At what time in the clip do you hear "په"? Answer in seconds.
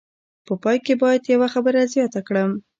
0.45-0.53